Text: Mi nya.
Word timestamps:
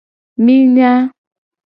Mi 0.43 0.55
nya. 0.75 0.91